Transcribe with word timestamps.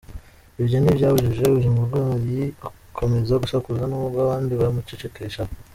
Ibyo 0.61 0.77
ntibyabujije 0.79 1.43
uyu 1.57 1.69
murwayi 1.75 2.39
gukomeza 2.61 3.33
gusakuza 3.43 3.83
n’ubwo 3.87 4.17
abandi 4.25 4.51
bamucecekeshaga. 4.61 5.53